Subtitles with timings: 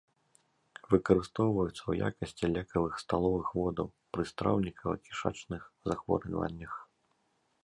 [0.93, 5.61] Выкарыстоўваюцца ў якасці лекавых сталовых водаў пры страўнікава-кішачных
[5.93, 6.73] захворваннях.